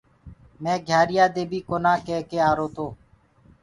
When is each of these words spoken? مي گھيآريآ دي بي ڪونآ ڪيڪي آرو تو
مي 0.63 0.73
گھيآريآ 0.87 1.25
دي 1.35 1.43
بي 1.49 1.59
ڪونآ 1.69 1.93
ڪيڪي 2.05 2.37
آرو 2.49 2.67
تو 2.75 2.87